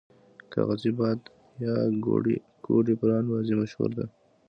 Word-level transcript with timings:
کاغذی 0.53 0.91
باد 0.99 1.19
یا 1.63 1.73
ګوډی 2.67 2.93
پران 2.99 3.23
بازی 3.31 3.53
مشهوره 3.61 3.93
ده. 3.97 4.05